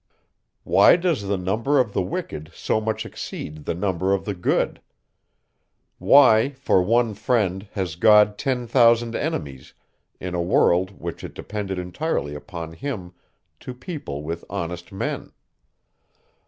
[0.63, 4.81] Why does the number of the wicked so much exceed the number of the good?
[5.99, 9.75] Why, for one friend, has God ten thousand enemies,
[10.19, 13.13] in a world, which it depended entirely upon him
[13.59, 15.33] to people with honest men?